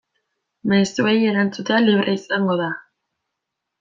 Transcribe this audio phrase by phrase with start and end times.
[0.71, 2.71] Mezuei erantzutea libre izango da.